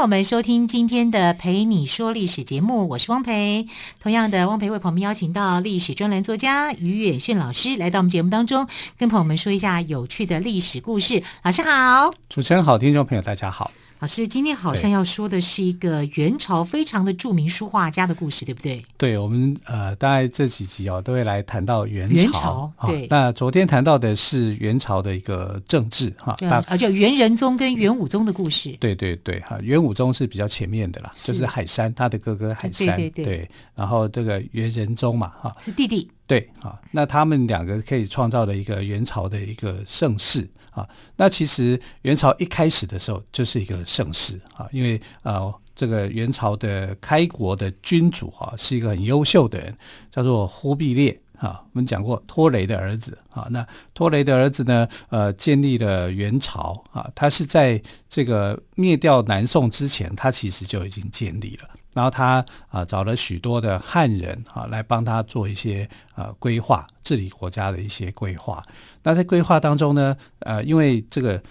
[0.00, 3.66] 我们收听今天的《陪你说历史》节目，我是汪培。
[4.00, 11.22] 同样的，汪培为朋友们邀请到历史专栏作家于远炫老师来到我们节目当中，跟朋友们说一下有趣的历史故事。
[11.42, 13.70] 老师好，主持人好，听众朋友大家好。
[14.00, 18.82] 老师今天好像要说的是一个元朝非常的著名书画家的故事，对不对？
[18.96, 22.14] 对，我们呃，大概这几集哦，都会来谈到元朝。
[22.14, 28.74] 元朝对、哦，那昨天谈到的是元朝的一个政治哈，啊，啊，叫元仁宗跟元武宗的故事。
[28.80, 36.10] 对对对，哈，元武宗是比较前面的啦，就是海山他的哥哥海山，对对对，对，然后这个元仁宗嘛，哈，是弟弟。
[36.26, 40.48] 对，哈，那他们两个可以创造了一个元朝的一个盛世。
[40.70, 49.76] 啊，那其实元朝一开始的时候就是一个盛世啊，因为呃，这个元朝的开国的君主啊是一个很优秀的人，
[50.10, 51.62] 叫做忽必烈啊。
[51.72, 61.68] 我们讲过拖雷的儿子啊，那拖雷的儿子呢，呃，建立了元朝啊，他是在这个灭掉南宋之前，他其实就已经建立了。
[61.92, 68.64] 然后他啊找了许多的汉人啊来帮他做一些呃规划，治理国家的一些规划。
[69.02, 71.42] 那在规划当中呢，呃，因为这个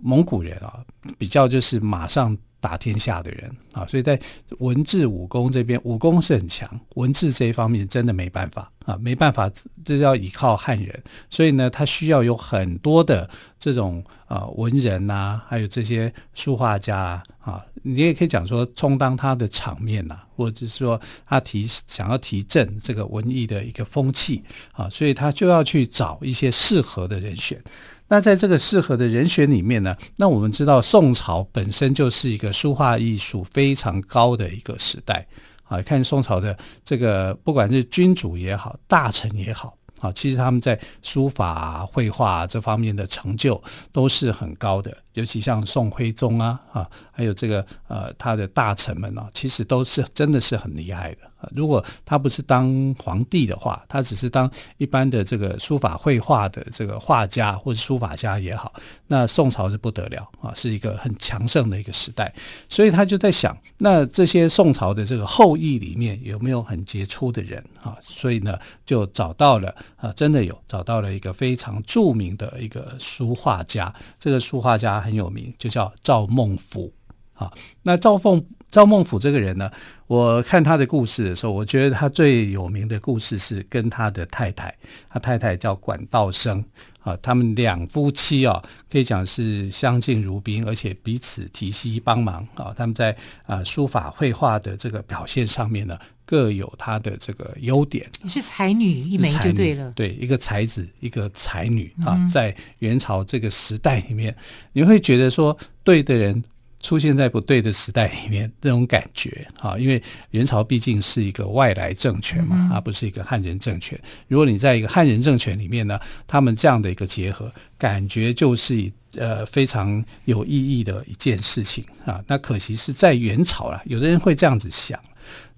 [0.00, 0.80] 蒙古人啊
[1.16, 4.20] 比较就是马上打天下的人啊，所以在
[4.58, 9.50] 文治武功这边，武功是很强，文治这一方面真的没办法啊，没办法，
[9.84, 11.02] 这要依靠汉人。
[11.30, 17.22] 所以呢，他需要有很多的这种啊文人呐、啊，还有这些书画家。
[17.38, 24.42] 啊你也可以讲说充当他的场面呐、啊，或者是说他提想要提振这个文艺的一个风气
[24.72, 27.62] 啊，所以他就要去找一些适合的人选。
[28.08, 35.26] 那在这个适合的人选里面呢，那我们知道宋朝本身就是一个书画艺术非常高的一个时代
[35.64, 35.80] 啊。
[35.82, 39.76] 看宋朝的这个不管是君主也好，大臣也好。
[40.00, 43.60] 啊，其实他们在书法、绘画这方面的成就
[43.90, 51.18] 都是很高的，尤其像宋徽宗啊，啊，还有这个呃他的大臣们啊，其实都是真的是很厉害的。
[51.54, 58.72] 如果他不是当皇帝的话，他只是当一般的这个书法绘画的这个画家或者书法家也好，
[59.06, 62.34] 那宋朝是不得了啊，是一个很强盛的一个时代。
[62.68, 67.96] 所以他就在想，那这些宋朝的这个后裔里面有没有很杰出的人啊？
[68.02, 69.72] 所以呢，就找到了
[70.14, 73.94] 真的有找到了一个非常著名的一个书画家。
[74.18, 76.92] 这个书画家很有名，就叫赵孟俯
[77.34, 77.50] 啊。
[77.82, 78.44] 那赵凤。
[78.68, 79.70] 赵孟俯这个人呢，
[80.08, 84.76] 我看他的故事的时候，我觉得他最有名的故事是跟他的太太，
[85.08, 86.62] 他太太叫管道升
[87.06, 92.74] 啊，他们两夫妻啊，可以讲是相敬如宾，而且彼此提携帮忙啊。
[92.76, 98.10] 他们在啊书法绘画的这个表现上面呢，各有他的这个优点。
[98.22, 104.36] 你是才女一枚就对了，对，一个才子，一个才女啊，在元朝这个时代里面，
[104.72, 106.42] 你会觉得说对的人。
[106.86, 114.00] 出现在不对的时代里面，这种感觉啊，因为元朝毕竟是一个外来政权嘛，而不是一个汉人政权。
[114.28, 115.98] 如果你在一个汉人政权里面呢，
[116.28, 122.22] 他们这样的一个结合，感觉就是呃非常有意义的一件事情啊。
[122.28, 124.96] 那可惜是在元朝啦，有的人会这样子想。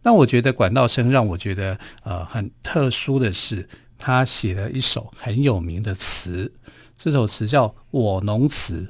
[0.03, 3.69] 那我觉得管道生让我觉得呃很特殊的是，
[3.99, 6.51] 他写了一首很有名的词，
[6.97, 8.89] 这首词叫《我农词》。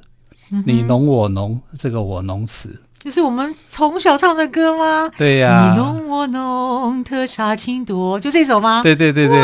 [0.65, 5.09] 你侬我侬，这个我侬词就是我们从小唱的歌吗？
[5.17, 8.83] 对呀、啊，你侬我侬，特煞情多，就这首吗？
[8.83, 9.41] 对对对对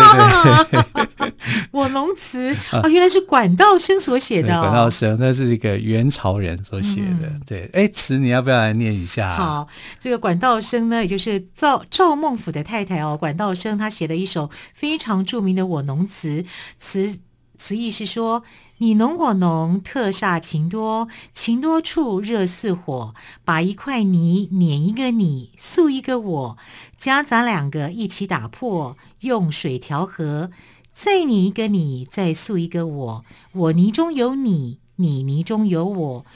[0.70, 0.84] 对，
[1.70, 4.62] 我侬词啊，原来是管道生所写的、哦。
[4.62, 7.28] 管道生，那是一个元朝人所写的。
[7.28, 9.36] 嗯、对，哎，词你要不要来念一下？
[9.36, 9.68] 好，
[10.00, 13.16] 这个管道生呢，也就是赵赵孟俯的太太哦。
[13.16, 16.42] 管道生他写了一首非常著名的《我侬词》，
[16.78, 17.20] 词
[17.56, 18.42] 词意是说。
[18.78, 23.14] 你侬我侬，特煞情多，情多处热似火。
[23.44, 26.58] 把一块泥碾一个你，塑一个我，
[26.96, 30.50] 将咱两个一起打破，用水调和，
[30.92, 33.24] 再碾一个你，再塑一个我。
[33.52, 36.26] 我泥中有你，你泥中有我，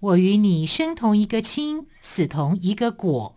[0.00, 3.36] 我与你生同一个亲，死同一个果。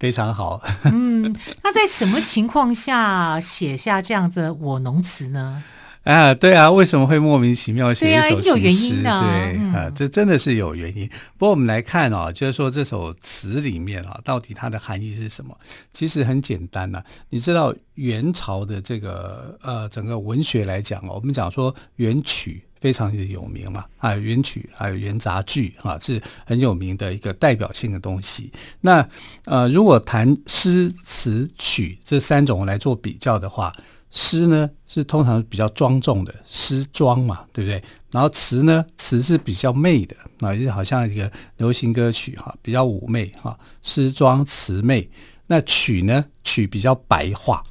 [0.00, 0.60] 非常好。
[0.90, 5.62] 嗯，那在什么情况下写下这样子的我侬词呢？
[6.02, 8.42] 啊，对啊，为什么会莫名其妙写一首情诗？
[8.42, 9.20] 对啊，有原因的。
[9.20, 11.06] 对、嗯、啊，这真的是有原因。
[11.36, 15.54] 不过我们来看哦，就是说这首词里面啊，到底它的含义是什么？
[15.92, 17.04] 其实很简单呐、啊。
[17.28, 28.50] 你知道元朝的这个呃整个文学来讲哦，我们讲说元曲非常的有名嘛，啊元曲，还有元杂剧啊，是很有名的一个代表性的东西。
[28.80, 29.06] 那
[29.44, 33.70] 呃，如果谈诗词曲这三种来做比较的话，
[34.10, 37.82] 诗呢是通常比较庄重的诗庄嘛，对不对？
[38.10, 45.08] 然后词呢，词是比较媚的啊，就好像一个流行歌曲哈，比较妩媚哈，诗庄词媚。
[45.46, 47.62] 那曲呢，曲比较白话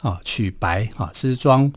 [0.00, 1.72] 啊，曲白哈，诗庄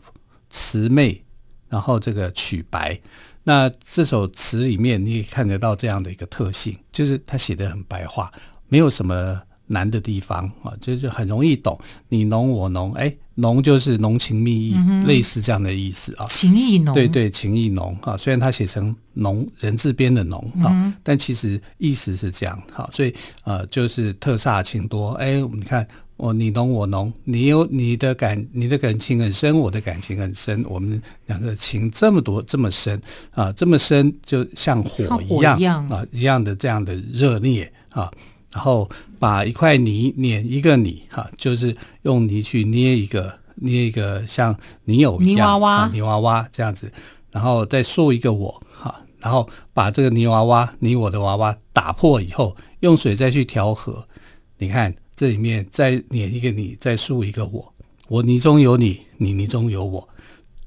[0.50, 1.24] 词媚，
[1.68, 3.00] 然后这个曲白。
[3.44, 8.32] 那这首词里面你也看得到这样的一个特性，就是它写的很白话，
[8.68, 9.42] 没有什么。
[9.68, 11.76] 难的地方啊，就是很容易懂，
[12.08, 16.26] 你侬我侬，哎，侬就是浓情蜜意，嗯、类似这样的意思啊。
[16.28, 18.16] 情意浓，对对，情意浓啊。
[18.16, 22.88] 虽然它写成浓人字边的浓啊、嗯，但其实意思是这样哈。
[22.90, 25.12] 所以呃，就是特煞情多。
[25.12, 25.86] 哎，你看
[26.16, 32.98] 我你侬我侬，你有你的感，你的感情很深，我的感情很深，我们两个情这么多这么深
[33.32, 38.10] 啊，这么深，就像火一样，一样啊，一样的这样的热烈啊。
[38.56, 38.88] 然后
[39.18, 46.90] 把一块泥碾一个你，哈，就是用泥去捏一个捏一个像泥偶一样泥娃娃、啊、泥娃娃这样子，
[47.30, 54.08] 然后再塑一个我，哈，然后把这个泥娃娃你我的娃娃打破以后，用水再去调和。
[54.56, 57.74] 你看这里面再碾一个你，再塑一个我，
[58.08, 60.08] 我泥中有你，你泥中有我，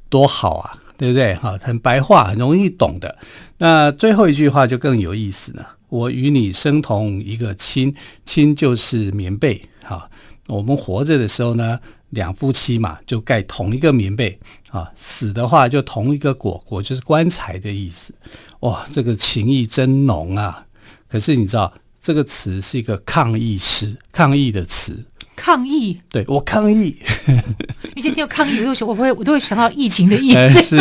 [0.10, 1.34] 多好啊，对不对？
[1.34, 3.18] 哈，很白话，很容易懂的。
[3.58, 5.78] 那最后一句话就更有意思了。
[5.90, 7.94] 我与你生同一个亲，
[8.26, 9.62] 亲就是棉被。
[9.84, 10.10] 哈，
[10.48, 11.80] 我们活着的时候呢，
[12.12, 14.40] 两夫妻嘛，就盖同一个棉被。
[14.70, 18.14] 啊，死的话就同一个果，果就是棺材的意思。
[18.60, 20.68] 哇，这个情意真浓啊！
[21.08, 25.04] 可是你知道，这个词是一个抗议诗，抗议的词。
[25.40, 26.98] 抗议，对我抗议。
[27.96, 30.32] 以前听到抗议，我我会我都会想到疫情的疫。
[30.50, 30.76] 是，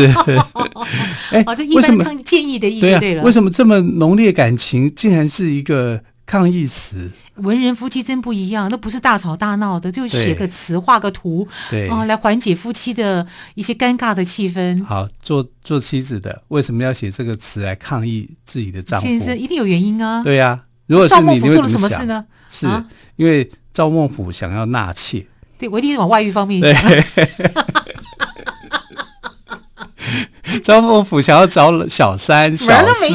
[1.30, 3.22] 哎，这一般抗议建议的意思对了对啊。
[3.22, 7.08] 为什么这么浓烈感情，竟然是一个抗议词？
[7.36, 13.24] 文人夫妻真不一样，那不是大吵大闹的，就写个词，画个图，对啊，来缓解夫妻的
[13.54, 14.84] 一些尴尬的气氛。
[14.84, 19.06] 好，做做妻子的为什么要写这个词来抗议自己的丈夫？
[19.06, 20.20] 先生一定有原因啊。
[20.24, 21.48] 对呀、啊，如果是你，你会怎么想？
[21.48, 22.24] 赵孟頫做了什么事呢？
[22.48, 22.84] 是、啊、
[23.14, 23.48] 因为。
[23.78, 25.24] 赵孟俯想要纳妾，
[25.56, 26.90] 对，我一定是往外遇方面想。
[30.64, 33.14] 赵孟俯想要找小三、小四，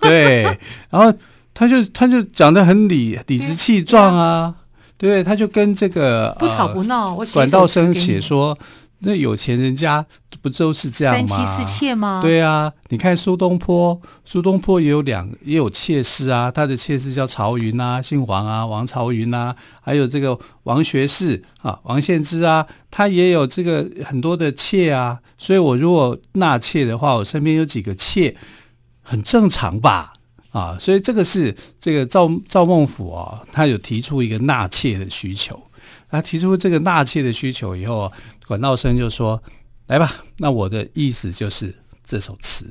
[0.00, 0.42] 对，
[0.90, 1.14] 然后
[1.54, 4.52] 他就他就讲的很理理直气壮啊，
[4.98, 8.58] 对，对，他就跟这个不吵不闹，我管道生写说。
[9.00, 10.04] 那有钱人家
[10.42, 11.26] 不都是这样吗？
[11.26, 12.20] 三妻四妾吗？
[12.22, 28.36] 对啊，你看苏东坡，苏东坡也有两也有妾室啊，他的妾室叫曹云啊，姓王啊，王曹云啊，还有这个王学士啊，王献之啊，他也有这个很多的妾啊，所以我如果纳妾的话，我身边有几个妾，
[29.02, 30.12] 很正常吧？
[30.50, 35.58] 啊，所以这个是这个赵赵孟頫啊，他有提出一个纳妾的需求。
[36.08, 38.12] 他提出这个纳妾的需求以后，
[38.46, 39.42] 管道生就说
[39.88, 42.66] ：“来吧，那我的意思就是这首词，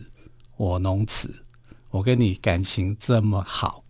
[0.58, 1.44] 我侬词，
[1.90, 3.84] 我跟你感情这么好，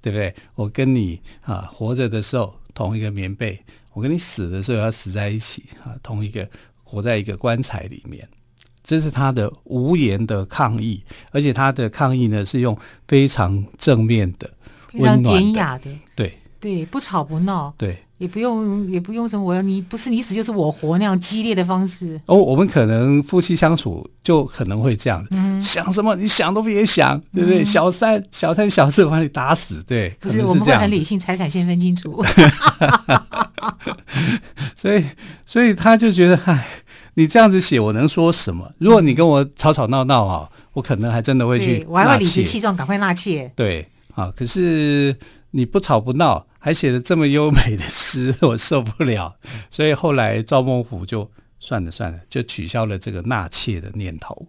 [0.00, 0.34] 对不对？
[0.54, 3.58] 我跟你啊活着的时候同一个棉被，
[3.92, 6.48] 我跟你死的时候要死在一起啊，同一个
[6.82, 8.28] 活在一个棺材里面。
[8.82, 14.52] 这是他的无言的抗议，而且他的抗议呢是用非常正面的、
[14.92, 22.18] 温暖的、典雅的，对对，不吵不闹，对。”也不用，也不用什么，我要你不是你死就是我活那样激烈的方式。
[22.26, 27.62] 哦，我们可能夫妻相处就可能会这样，嗯、想什么你想都别想，对不对？
[27.62, 32.24] 嗯、小三、小三、小四把你打死，对，可是，我们会很理性，财产先分清楚。
[34.76, 35.04] 所以，
[35.44, 36.66] 所以他就觉得，唉，
[37.14, 38.72] 你这样子写，我能说什么？
[38.78, 43.50] 如果你跟我吵吵闹闹啊，我可能还真的会去，我还会理直气壮，赶快纳妾。
[43.56, 45.14] 对，啊，可是
[45.54, 46.46] 你不吵不闹。
[46.58, 49.36] 还写了这么优美的诗， 我受不了，
[49.70, 51.30] 所以后来赵孟頫就
[51.60, 54.48] 算了算了，就取消了这个纳妾的念头。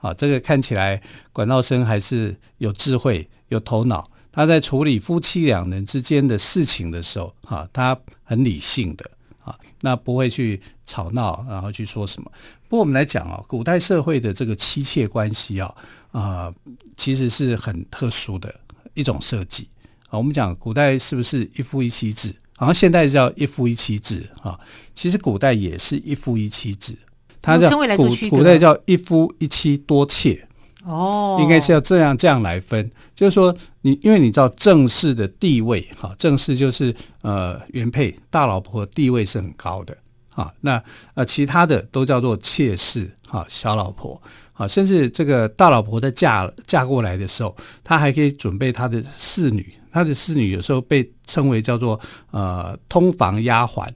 [0.00, 1.00] 啊，这个看起来
[1.32, 4.10] 管道生还是有智慧、有头脑。
[4.32, 9.08] 他在处理夫妻两人之间的事情的时候，哈，他很理性的
[9.44, 12.28] 啊，那不会去吵闹，然后去说什么。
[12.68, 15.72] 不过我们来讲啊，古代社会的这个妻妾关系啊，
[16.10, 16.52] 啊，
[16.96, 18.52] 其实是很特殊的
[18.94, 19.68] 一种设计。
[20.18, 22.34] 我们讲古代是不是一夫一妻制？
[22.56, 24.58] 好像现代叫一夫一妻制啊。
[24.94, 26.96] 其实古代也是一夫一妻制，
[27.42, 30.46] 他叫古古代叫一夫一妻多妾。
[30.84, 39.96] 哦，应该是要这样这样来分，就是说你因为你知道正室的地位哈，正室就是呃原配大老婆地位是很高的
[40.34, 40.82] 啊，那
[41.14, 44.20] 呃其他的都叫做妾室哈，小老婆
[44.52, 51.98] 啊，甚至这个大老婆在嫁嫁过来的时候，她还可以准备她的侍女，她的侍女有时候被称为叫做
[52.32, 53.88] 呃通房丫鬟。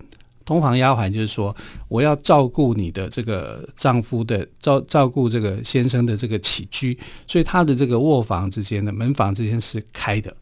[0.45, 1.55] 通房丫鬟就是说，
[1.88, 10.35] 我要照顾你的这个丈夫的照照顾这个先生的这个起居，所以他的这个卧房之间的门房之间是开的，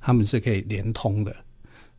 [0.00, 1.34] 他们是可以连通的。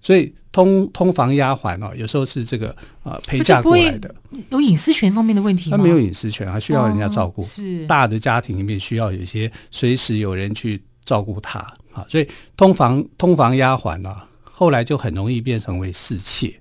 [0.01, 2.69] 所以通通房丫鬟哦，有时候是这个
[3.03, 4.15] 啊、呃、陪嫁过来的，
[4.49, 5.77] 有隐私权方面的问题吗？
[5.77, 7.43] 他没有隐私权，还需要人家照顾。
[7.43, 11.59] 哦、是大的家庭里面需要有一些随时有人去照顾他
[11.91, 16.59] 啊，所以通房通房丫鬟呢，后来就很容易变成为侍妾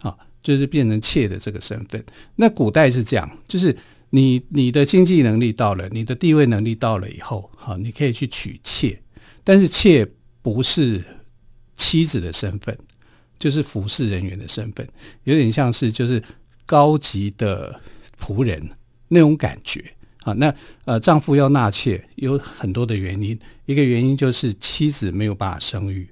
[0.00, 0.16] 啊。
[0.40, 2.02] 就是变成妾的这个身份。
[2.36, 3.76] 那古代是这样，就是
[4.10, 8.98] 你你的经济能力到了，你的地位能力到了以后，好，你可以去娶妾，
[9.42, 10.06] 但是妾
[10.40, 11.04] 不是
[11.76, 12.78] 妻子的身份，
[13.38, 14.88] 就是服侍人员的身份，
[15.24, 16.22] 有点像是就是
[16.64, 17.78] 高级的
[18.18, 18.70] 仆人
[19.08, 19.84] 那种感觉
[20.28, 20.34] 啊。
[20.36, 20.54] 那
[20.84, 26.08] 呃，丈夫要纳妾有很多的原因，一个原因就是妻子没有办法生育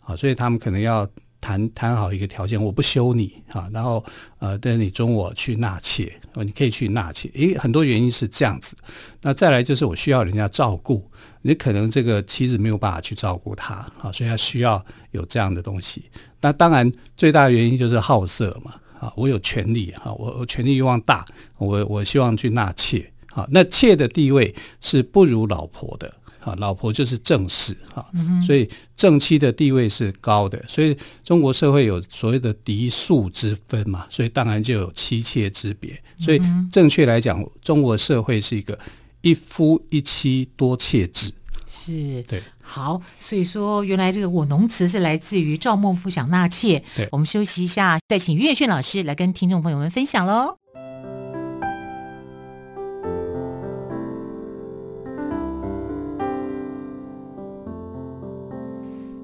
[0.00, 1.08] 啊，所以他们可能要。
[1.40, 4.02] 谈谈好一个条件，我不休你啊，然后
[4.38, 7.30] 呃，等你中我去纳妾，你可以去纳妾。
[7.34, 8.74] 诶，很多原因是这样子。
[9.20, 11.06] 那再来就是我需要人家照顾，
[11.42, 16.06] 你可能这个妻子没有办法去照顾他啊，所以他需要有这样的东西。
[16.40, 21.26] 那当然最大原因就是好色嘛啊，我有权利啊，我我权力欲望大，
[21.58, 23.46] 我我希望去纳妾啊。
[23.50, 26.14] 那妾的地位是不如老婆的。
[26.40, 28.04] 啊，老婆就是正室啊，
[28.46, 35.98] 所以正妻的地位是高的，所以中国社会有所谓的嫡庶之分嘛，所以当然就有妻妾之别。
[36.20, 38.78] 所以正确来讲，中国社会是一个
[39.22, 41.32] 一夫一妻多妾制。
[41.66, 46.84] 是，对，好，所以说原来这个我农词是来自于赵孟頫想纳妾。
[46.94, 50.58] 对，我们休息一下，再请岳轩老师来跟听众朋友们分享喽。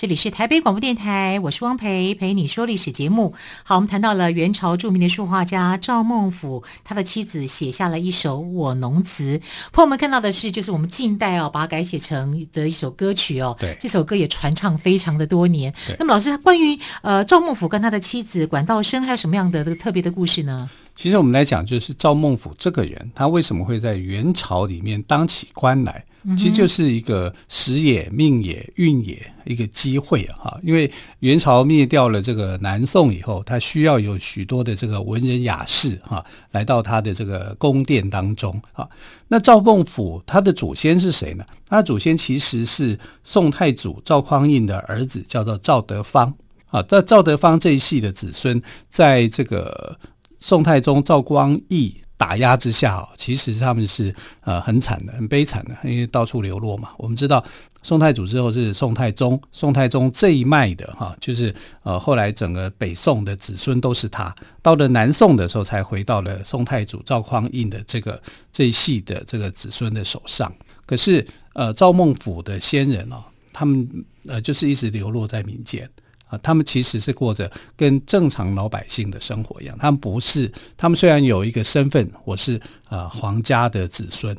[0.00, 3.34] 这里是台北广播电台，我是汪培，陪你说历史节目。
[3.62, 9.36] 好，我们谈到了元朝著名的书画家赵孟頫，他的妻子写下了一首《我农词》。
[9.74, 13.54] 朋友们看到的是，就是我们近代哦，把它改写成的一首歌曲哦。
[13.60, 15.70] 对，这首歌也传唱非常的多年。
[15.98, 20.70] 那么，老师，关于呃赵孟頫跟他的妻子管道升，还有什么样的这个特别的故事呢？
[21.00, 26.04] 其实我们来讲，就是赵孟頫这个人，他为什么会在元朝里面当起官来？
[26.36, 30.58] 其实就是一个时也、命也、运也一个机会啊！
[30.62, 38.86] 因为元朝灭掉了这个南宋以后，他需要有许多的这个文人雅士哈来到他的这个宫殿当中啊。
[39.28, 41.46] 那赵孟頫他的祖先是谁呢？
[41.66, 46.34] 他祖先其实是宋太祖赵匡胤的儿子，叫做赵德芳
[46.66, 46.82] 啊。
[46.82, 49.98] 在赵德芳这一系的子孙，在这个
[50.40, 56.90] 宋太宗赵光义打压之下，其实他们是呃很惨的，很悲惨的，因为到处流落嘛。
[56.98, 57.42] 我们知道
[57.82, 64.34] 宋太祖之后是宋太宗，宋太宗这一脉的哈，就是呃后来整个北宋的子孙都是他。
[64.60, 70.52] 到了南宋的时候，才回到了宋太祖赵匡胤的这个这一系的这个子孙的手上。
[70.84, 73.88] 可是呃赵孟俯的先人哦，他们
[74.26, 75.88] 呃就是一直流落在民间。
[76.30, 79.76] 啊，他们其实是过着跟正常老百姓的生活一样。
[79.78, 84.36] 他们不是，他们虽然有一个身份，我是啊皇家的子孙，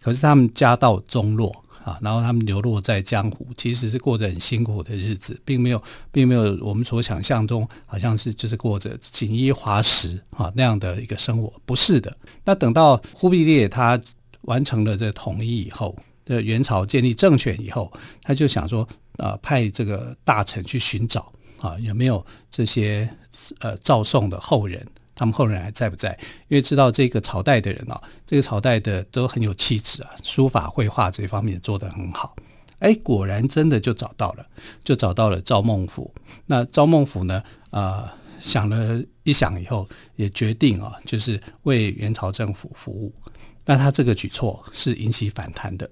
[0.00, 1.52] 可是他们家道中落
[1.84, 12.16] 啊，然后他们流落在江湖，其实是过着很辛苦的日子，并没有，并没有我们所想象中好像是就是过着锦衣华食啊那样的一个生活，不是的。
[12.44, 14.00] 那等到忽必烈他
[14.42, 18.88] 完成了这统一以后，这元朝建立政权以后，他就想说。
[19.18, 23.08] 啊、派这个大臣去寻找啊，有没有这些
[23.60, 26.18] 呃赵宋的后人他们后人还在不在？
[26.48, 32.34] 因为知道这个朝代的人啊，这个朝代的都很有气质啊，书法绘画这方面做得很好。
[32.80, 34.44] 哎，果然真的就找到了，
[34.82, 36.10] 就找到了赵孟頫。
[36.46, 37.42] 那赵孟頫呢？
[37.70, 43.12] 啊、想了一想以后，也决定啊，就是为元朝政府服务。
[43.64, 45.90] 那他这个举措是引起反弹的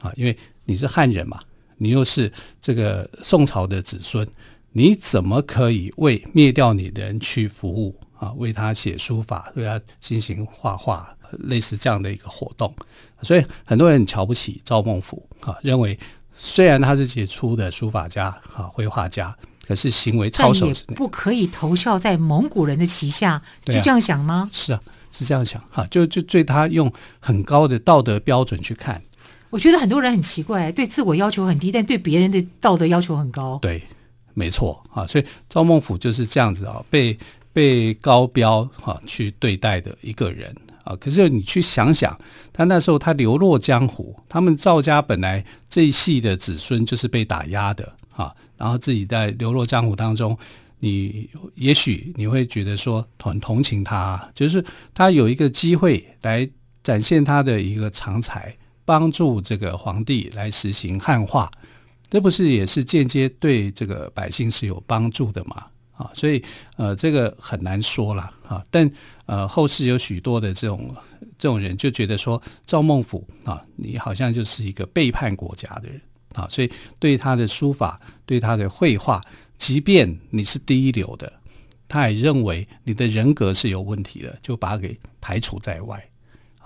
[0.00, 1.40] 啊，因为你是汉人嘛，
[1.78, 4.26] 你又是这个宋朝的子孙，
[4.72, 8.32] 你怎么可以为灭掉你的人去服务啊？
[8.36, 12.74] 为他写书法，为他进行画画，类似这样的一个活动。
[13.22, 15.98] 所以很多人很瞧不起赵孟頫啊，认为
[16.34, 24.48] 虽然他是杰出的书法家啊，绘画家，可是行为操守不可以投效在蒙古人的旗下，就这样想吗？
[24.52, 24.80] 是啊。
[25.12, 29.02] 是这样想哈，就就对他用很高的道德标准去看。
[29.50, 33.58] 我觉得很多人很奇怪，对自我要求很低，但对别人的道德要求很高。
[33.62, 33.82] 对，
[34.34, 37.16] 没错啊，所以赵孟頫就是这样子啊，被
[37.52, 40.94] 被高标哈去对待的一个人啊。
[40.96, 42.18] 可是你去想想，
[42.52, 50.36] 他那时候他流落江湖，他们赵家本来这一系的子孙就是被打压的啊，然后自己在流落江湖当中。
[50.78, 54.62] 你也许你会觉得说很同情他，就是
[54.92, 56.46] 他有一个机会来
[56.82, 58.54] 展现他的一个长才，
[58.86, 61.50] 帮助这个皇帝来实行汉化，
[62.08, 65.66] 这不是也是间接对这个百姓是有帮助的吗？
[65.92, 66.42] 啊，所以
[66.76, 68.64] 呃，这个很难说了啊。
[68.70, 68.90] 但
[69.24, 70.94] 呃，后世有许多的这种
[71.38, 76.00] 这种人就觉得说赵孟頫啊，你好像就是一个背叛国家的人
[76.34, 79.22] 啊，所以对他的书法，对他的绘画。
[79.58, 81.32] 即便你是第一流的，
[81.88, 86.08] 他也认为你的人格是有问题的，就把他给排除在外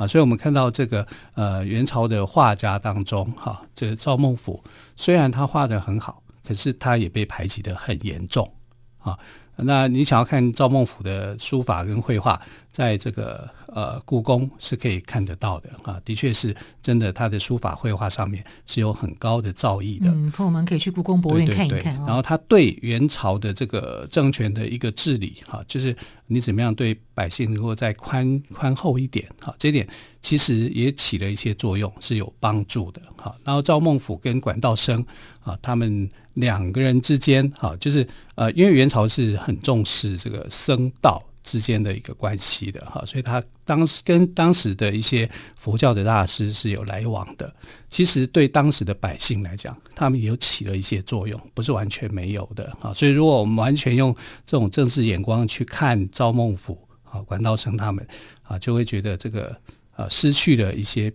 [0.00, 0.06] 啊。
[0.08, 4.58] 所以，我们看到这个呃元朝的画家当中，哈、这个赵孟頫
[4.96, 8.50] 虽然他画得很好，可是他也被排挤得很严重
[8.98, 9.18] 啊。
[9.64, 20.10] 那你想要看赵孟頫的书法跟绘画，在这个呃故宫是可以看得到的啊，的确是真的，他的书法绘画上面是有很高的造诣的。
[20.10, 21.96] 嗯，朋友们可以去故宫博物院看一看。
[21.96, 22.04] 哦。
[22.06, 25.94] 然后他对元朝的这个政权的一个治理，哈，就是
[26.26, 29.86] 你怎么样对百姓能够再宽宽厚一点，哈，这点
[30.22, 33.34] 其实也起了一些作用，是有帮助的，哈。
[33.44, 35.04] 然后赵孟頫跟管道升
[35.42, 36.08] 啊，他们。
[36.34, 47.52] 两个人之间，哈，就是呃，因为元朝是很重视这个僧道之间的一个关系的，哈，所以他当时跟当时的一些佛教的大师是有来往的。
[47.88, 52.94] 其实对当时的百姓来讲，他们也有起了一些作用，不是完全没有的，哈。
[52.94, 54.14] 所以如果我们完全用
[54.44, 58.06] 这种政治眼光去看赵孟頫啊、管道升他们
[58.42, 59.56] 啊，就会觉得这个
[59.96, 61.12] 啊失去了一些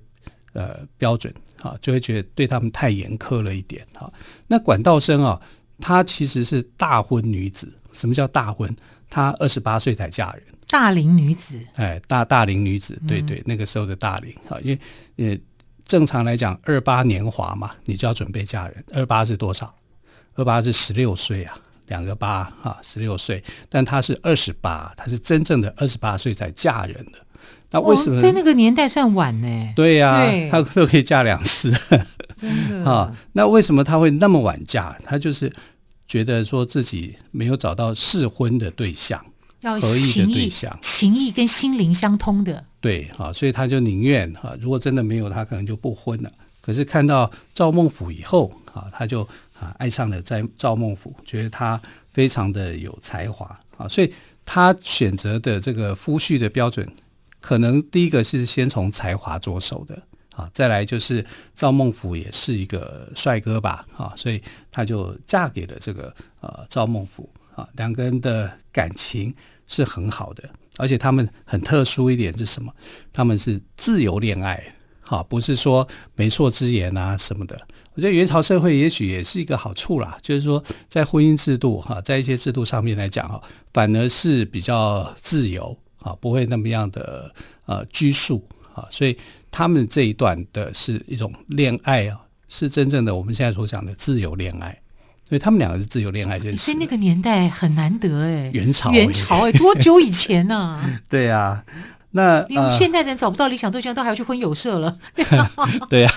[0.56, 1.32] 呃标准。
[1.62, 3.84] 啊，就会觉得对他们太严苛了一点。
[3.96, 4.12] 哈，
[4.46, 5.42] 那管道生啊，
[5.80, 7.74] 她其实是大婚女子。
[7.92, 8.76] 什么叫大婚？
[9.10, 11.60] 她二十八岁才嫁人，大龄女子。
[11.76, 14.80] 哎，大大龄女子，对对，那个时候的大龄啊，因为
[15.34, 15.40] 呃，
[15.86, 18.84] 正常来讲，二八年华嘛，你就要准备嫁人。
[18.94, 19.74] 二八是多少？
[20.36, 23.44] 二八是十六岁啊，两个八哈，十六岁。
[23.70, 27.25] 但她是二十八，她是真正的二十八岁才嫁人的。
[27.76, 29.74] 那为什么、哦、在那个年代算晚呢？
[29.76, 31.70] 对呀、啊，她都可以嫁两次，
[32.38, 33.14] 真的 啊。
[33.34, 34.98] 那为什么他会那么晚嫁？
[35.04, 35.52] 他就是
[36.08, 39.24] 觉得说自己没有找到适婚的对象，
[39.60, 42.64] 要合意的对象，情意跟心灵相通的。
[42.80, 46.32] 对啊，所以他就宁愿啊，如果真的没有，他可能就不婚了。
[46.62, 49.22] 可是看到赵孟頫以后啊，她就
[49.60, 51.80] 啊爱上了在赵孟頫，觉得他
[52.14, 54.14] 非常的有才华啊，所以
[54.46, 56.88] 他选择的这个夫婿的标准。
[57.46, 67.24] 可能第一个是先从才华着手的啊，再来就是赵孟頫也是一个帅哥吧啊，所以他就嫁给了这个呃赵孟頫
[67.56, 69.32] 啊，两个人的感情
[69.68, 72.74] 是很好的，而且他们很特殊一点是什么？
[73.14, 77.56] 他们是自由恋爱，哈，不是说媒妁之言啊什么的。
[77.94, 83.40] 我觉得元朝社会也许也是一个好处啦，就是说在婚姻制度哈，在一些制度上面来讲哈，
[83.72, 85.78] 反而是比较自由。
[86.06, 87.34] 啊，不会那么样的
[87.66, 89.18] 呃拘束啊，所以
[89.50, 94.78] 他们这一段的是一种恋爱啊，是真正的我们现在所讲的自由恋爱，
[95.28, 96.72] 所以他们两个是自由恋爱认识。
[96.72, 100.90] 在那个年代很难得哎，元朝元朝哎，多久以前呢、啊？
[101.10, 101.64] 对、啊，
[102.12, 105.00] 那你们现代人找不到理想对象，都还要去婚友社了。
[105.90, 106.14] 对、啊，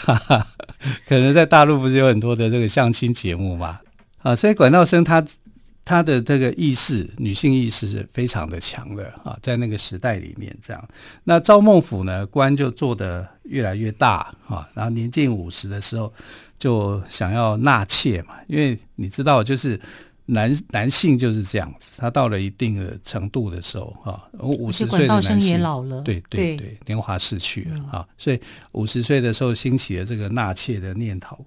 [1.08, 3.80] 可能在大陆不是有很多的这个相亲节目嘛？
[4.18, 5.24] 啊，所以管道生他。
[5.88, 10.88] 她的这个意识，女性意识是非常的强的啊，在那个时代里面这样。
[11.24, 16.12] 那赵孟頫呢，官就做得越来越大啊，然后年近五十的时候，
[16.58, 19.80] 就想要纳妾嘛，因为你知道，就是
[20.30, 28.38] 男男性就是这样子，他到了一定的程度的时候，哈，五十岁的男性也老了，对对对，年华逝去了啊，所以
[28.72, 31.44] 五十岁的时候兴起了这个纳妾的念头。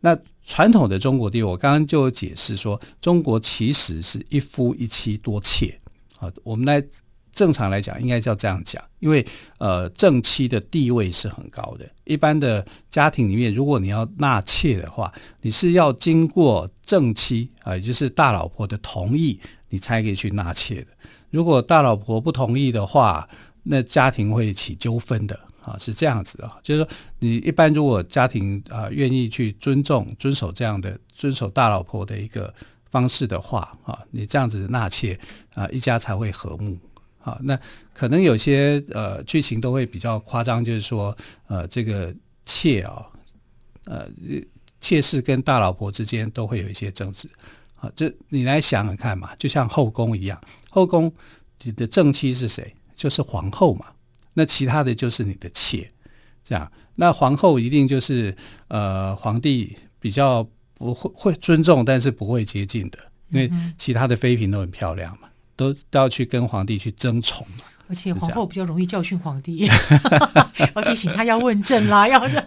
[0.00, 5.80] 那传统的中国地位，我刚刚就有解释说，中国其实是一夫一妻多妾
[6.18, 6.84] 啊，我们来。
[7.34, 9.26] 正常来讲，应该叫这样讲，因为
[9.58, 11.84] 呃，正妻的地位是很高的。
[12.04, 20.86] 一般的家庭里面，如果你要纳妾的话，你是要经过正妻啊，也就是大老婆的同意，你才可以去纳妾的。
[21.30, 23.28] 如果大老婆不同意的话，
[23.64, 26.56] 那家庭会起纠纷的啊，是这样子啊。
[26.62, 32.54] 就是说，你一般如果家庭啊愿意去尊重、遵守这样的遵守大老婆的一个
[32.88, 35.18] 方式的话啊，你这样子纳妾
[35.54, 36.78] 啊，一家才会和睦。
[37.24, 37.58] 好，那
[37.94, 43.06] 可能有些呃剧情都会比较夸张，就是说呃这个妾啊，
[43.86, 44.06] 呃
[44.78, 47.26] 妾室跟大老婆之间都会有一些争执。
[47.74, 51.10] 好，这你来想想看嘛，就像后宫一样，后宫
[51.62, 52.74] 你的正妻是谁？
[52.94, 53.86] 就是皇后嘛。
[54.34, 55.90] 那其他的就是你的妾，
[56.44, 56.70] 这样。
[56.94, 58.36] 那皇后一定就是
[58.68, 62.98] 呃皇帝比较不会会尊重，但是不会接近的，
[63.30, 65.28] 因为其他的妃嫔都很漂亮嘛。
[65.56, 69.68] 都都要去跟皇帝去争宠嘛，而且皇后比较容易教训皇帝，
[70.74, 72.42] 要提醒他要问政啦， 要是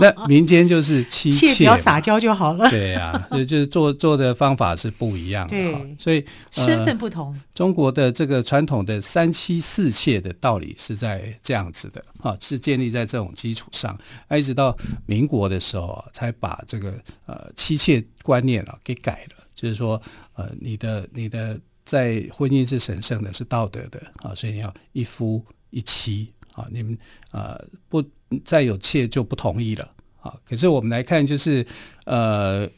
[0.00, 2.70] 那民间就是妻妾，只要撒娇就好了。
[2.70, 5.50] 对呀、啊，所以就是做做的方法是不一样的。
[5.50, 7.36] 对，所以、呃、身份不同。
[7.52, 13.98] 中国的这个传统的三妻四妾的道理是在这样子的啊，是建立在这种基础上，
[14.30, 16.94] 一直到民国的时候啊，才把这个
[17.26, 20.00] 呃妻妾观念啊给改了，就是说
[20.34, 21.58] 呃你的你的。
[21.88, 26.98] 在婚姻是神圣的，是道德的啊，所以要一夫一妻啊，你们
[27.30, 28.04] 啊不
[28.44, 30.36] 再有妾就不同意了啊。
[30.44, 31.66] 可是我们来看，就是
[32.04, 32.68] 呃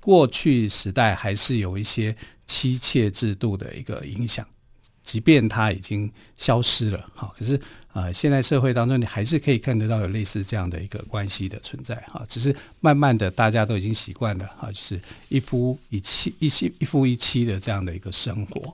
[0.00, 2.16] 过去时代还是有一些
[2.48, 4.44] 妻妾制度的一个影响，
[5.04, 7.60] 即便它已经消失了哈，可是。
[7.92, 18.72] 啊、现在社会当中，你还是可以看得到有类似这样的一个关系的存在哈，只是慢慢的大家都已经习惯了哈，就是一夫一妻、一妻一夫一妻的这样的一个生活。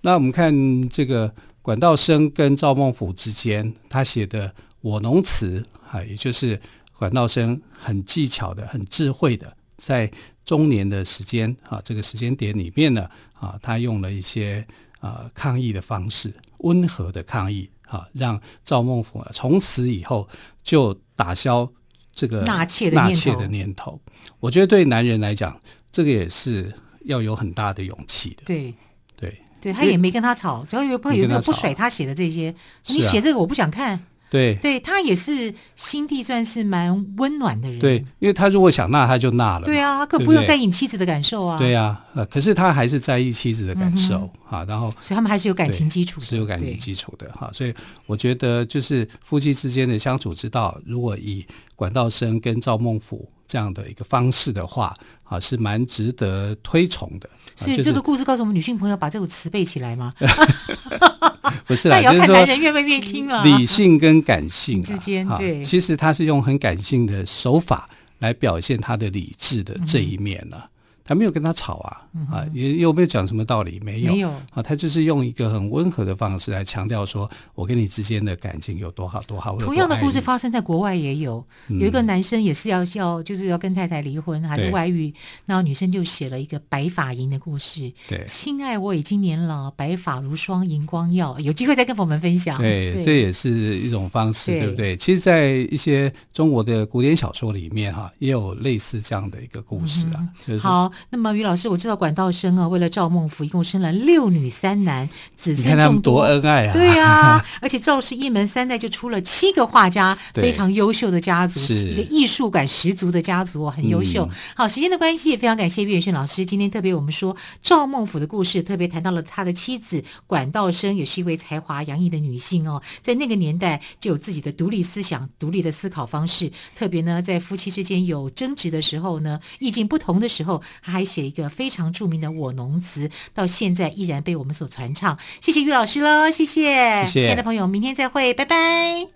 [0.00, 4.48] 那我们看这个管道生跟赵孟頫之间，他写的
[4.80, 5.62] 《我侬词》
[5.96, 6.58] 啊，也就是
[6.98, 10.10] 管道生很技巧的、很智慧的，在
[10.42, 14.66] 中年的时间啊这个时间点里面呢啊，他用了一些
[15.00, 17.68] 啊抗议的方式，温和的抗议。
[17.86, 20.28] 啊，让赵孟頫啊，从此以后
[20.62, 21.70] 就打消
[22.12, 24.00] 这个纳妾的纳妾的念头。
[24.40, 26.72] 我觉得对男人来讲，这个也是
[27.04, 28.42] 要有很大的勇气的。
[28.44, 28.74] 对
[29.16, 32.54] 对对，他也没跟他吵，主要有不有没有不甩他写的这些？
[32.86, 34.04] 你写这个我不想看。
[34.34, 37.78] 对，对他也是心地算是蛮温暖的人。
[37.78, 39.64] 对，因为他如果想纳，他就纳了。
[39.64, 41.56] 对啊，他可不用在意妻子的感受啊。
[41.56, 44.64] 对啊，呃，可是他还是在意妻子的感受啊。
[44.64, 47.48] 然后，所以他们还是有感情基础，是有感情基础的哈。
[47.52, 47.72] 所以
[48.06, 54.92] 我觉得，就是夫妻之间的相处之道，如果以管道生跟赵孟俯这样的一个方式的话，
[55.22, 57.30] 啊，是蛮值得推崇的。
[57.54, 60.12] 所以这个故事告诉我们，女性朋友把这个词背起来吗？
[61.66, 63.42] 不是啦，就是说男人愿不愿意听啊。
[63.44, 67.88] 理性跟感性之间，对，其实他是用很感性的手法
[68.18, 70.56] 来表现他的理智的这一面呢。
[71.04, 72.00] 他没有跟他吵啊，
[72.32, 73.78] 啊，也有没有讲什么道理？
[73.84, 79.54] 没有，没有啊，他就是用一个很温和的方式来强调说，我跟你之间的感情有多好多好。
[79.58, 85.12] 同样的故事发生在国外也有，有一个男生也是要要就是要跟太太离婚，还是外遇，
[85.44, 87.92] 然后女生就写了一个白发银的故事。
[88.08, 91.38] 对，亲爱，我已经年老，白发如霜，荧光耀。
[91.38, 92.56] 有机会再跟我们分享。
[92.56, 94.96] 对，这也是一种方式，对不对？
[94.96, 100.58] 其实，在一些中国的古典小说里面，哈，也有类似这样的一个故事啊。
[100.58, 100.90] 好。
[101.10, 105.84] 那么于老师，我知道管道生啊，为了赵孟頫，一共生了六女三男，子孙众多。
[105.88, 106.72] 你看多恩爱啊！
[106.72, 114.24] 对啊， 而且赵氏一门三代就出了七个画家，非常优秀的家族，一个艺术感十足的家族，很优秀。
[114.24, 116.44] 嗯、好，时间的关系，也非常感谢岳远逊老师。
[116.44, 126.50] 今天特别我们说赵孟頫的故事，特别谈到了他的妻子管道生，也是一位才华洋溢的女性哦，在那个年代就有自己的独立思想、独立的思考方式。
[126.74, 135.18] 特别呢，在夫妻之间有争执的时候呢，意见不同的时候，还写一个非常著名的《我农词》，到现在依然被我们所传唱。
[135.40, 139.13] 谢谢于老师喽，谢谢，谢谢，亲爱的朋友，明天再会，拜拜。